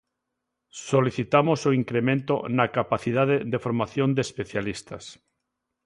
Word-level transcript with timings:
Solicitamos 0.89 1.59
o 1.69 1.71
incremento 1.81 2.33
na 2.57 2.65
capacidade 2.77 3.35
de 3.51 3.61
formación 3.65 4.09
de 4.15 4.21
especialistas. 4.27 5.03